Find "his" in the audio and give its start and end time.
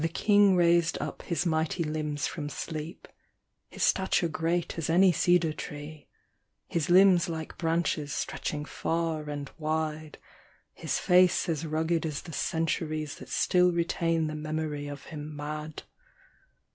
1.21-1.45, 3.69-3.83, 6.67-6.89, 10.73-10.97